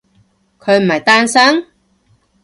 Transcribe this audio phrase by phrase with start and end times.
[0.57, 1.67] 佢唔係單身？